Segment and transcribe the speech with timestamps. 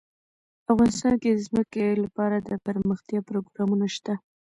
[0.73, 4.13] افغانستان کې د ځمکه لپاره دپرمختیا پروګرامونه شته.